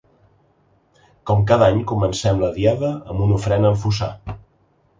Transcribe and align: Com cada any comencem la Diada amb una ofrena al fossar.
Com 1.31 1.43
cada 1.51 1.67
any 1.75 1.77
comencem 1.93 2.43
la 2.45 2.51
Diada 2.57 2.91
amb 2.97 3.25
una 3.29 3.39
ofrena 3.39 3.73
al 3.73 3.81
fossar. 3.87 4.13